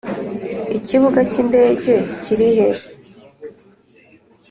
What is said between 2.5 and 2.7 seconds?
he?